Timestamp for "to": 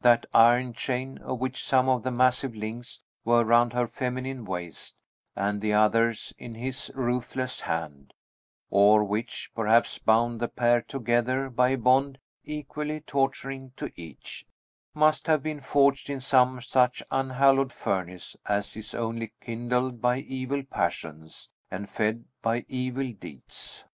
13.76-13.92